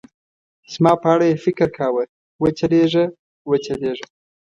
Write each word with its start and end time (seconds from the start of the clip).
زما 0.73 0.93
په 1.01 1.07
اړه 1.13 1.25
یې 1.29 1.41
فکر 1.45 1.67
کاوه، 1.77 2.03
و 2.41 2.45
چلېږه، 2.57 3.05
و 3.49 3.53
چلېږه. 3.65 4.05